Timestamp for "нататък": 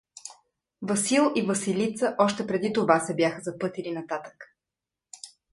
3.91-4.55